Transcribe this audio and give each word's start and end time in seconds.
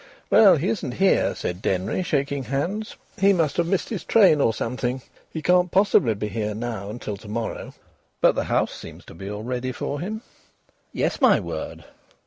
"Well, 0.31 0.55
he 0.55 0.69
isn't 0.69 0.93
here," 0.95 1.35
said 1.35 1.61
Denry, 1.61 2.01
shaking 2.01 2.45
hands. 2.45 2.95
"He 3.19 3.33
must 3.33 3.57
have 3.57 3.67
missed 3.67 3.89
his 3.89 4.03
train 4.03 4.41
or 4.41 4.51
something. 4.51 5.03
He 5.29 5.43
can't 5.43 5.69
possibly 5.69 6.15
be 6.15 6.27
here 6.27 6.55
now 6.55 6.91
till 6.99 7.17
to 7.17 7.27
morrow. 7.29 7.75
But 8.19 8.33
the 8.33 8.45
house 8.45 8.73
seems 8.73 9.05
to 9.05 9.13
be 9.13 9.29
all 9.29 9.43
ready 9.43 9.71
for 9.71 9.99
him...." 9.99 10.23
"Yes, 10.91 11.21
my 11.21 11.39
word! 11.39 11.85